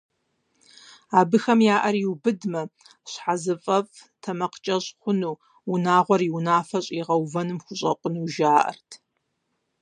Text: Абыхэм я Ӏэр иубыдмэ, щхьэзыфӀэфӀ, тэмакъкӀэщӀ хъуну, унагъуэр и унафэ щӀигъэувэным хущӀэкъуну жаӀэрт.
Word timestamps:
Абыхэм 1.19 1.59
я 1.73 1.77
Ӏэр 1.81 1.95
иубыдмэ, 2.01 2.61
щхьэзыфӀэфӀ, 3.11 3.97
тэмакъкӀэщӀ 4.21 4.91
хъуну, 5.01 5.35
унагъуэр 5.71 6.21
и 6.27 6.29
унафэ 6.37 6.79
щӀигъэувэным 6.85 7.59
хущӀэкъуну 7.65 8.29
жаӀэрт. 8.33 8.89